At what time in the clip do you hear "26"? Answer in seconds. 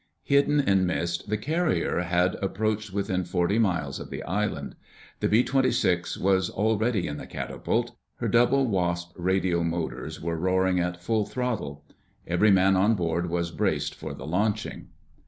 5.43-6.17